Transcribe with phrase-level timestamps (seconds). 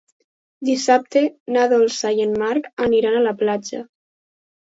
[0.69, 1.21] Dissabte
[1.57, 3.85] na Dolça i en Marc aniran a la platja.